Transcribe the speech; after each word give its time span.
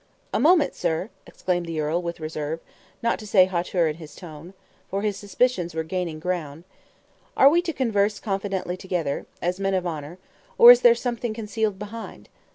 "A 0.33 0.39
moment, 0.39 0.73
sir," 0.73 1.11
exclaimed 1.27 1.67
the 1.67 1.79
earl, 1.79 2.01
with 2.01 2.19
reserve, 2.19 2.59
not 3.03 3.19
to 3.19 3.27
say 3.27 3.45
hauteur 3.45 3.87
in 3.87 3.97
his 3.97 4.15
tone, 4.15 4.55
for 4.89 5.03
his 5.03 5.15
suspicions 5.15 5.75
were 5.75 5.83
gaining 5.83 6.19
ground; 6.19 6.63
"are 7.37 7.47
we 7.49 7.61
to 7.61 7.71
converse 7.71 8.17
confidentially 8.19 8.77
together, 8.77 9.27
as 9.43 9.59
men 9.59 9.75
of 9.75 9.85
honor, 9.85 10.17
or 10.57 10.71
is 10.71 10.81
there 10.81 10.95
something 10.95 11.35
concealed 11.35 11.77
behind?" 11.77 12.29